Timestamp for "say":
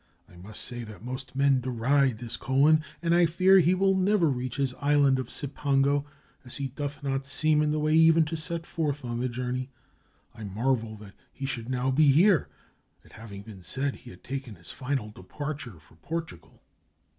0.63-0.83